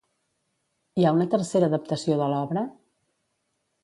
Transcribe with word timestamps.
Hi 1.01 1.03
ha 1.05 1.11
una 1.17 1.27
tercera 1.35 1.67
adaptació 1.71 2.17
de 2.21 2.31
l'obra? 2.31 2.65